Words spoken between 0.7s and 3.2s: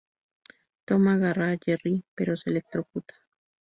Tom agarra a Jerry, pero se electrocuta.